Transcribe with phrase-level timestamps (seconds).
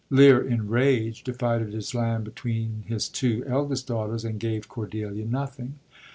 [0.09, 5.75] Lear, in rage, divided his land between his two eldest daughters, and gave Cordelia nothing.